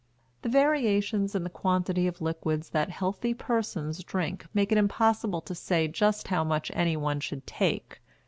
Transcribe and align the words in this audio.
The 0.41 0.49
variations 0.49 1.35
in 1.35 1.43
the 1.43 1.49
quantity 1.51 2.07
of 2.07 2.21
liquids 2.23 2.71
that 2.71 2.89
healthy 2.89 3.35
persons 3.35 4.03
drink 4.03 4.47
make 4.51 4.71
it 4.71 4.79
impossible 4.79 5.41
to 5.41 5.53
say 5.53 5.87
just 5.87 6.29
how 6.29 6.43
much 6.43 6.71
anyone 6.73 7.19
should 7.19 7.45
take. 7.45 8.01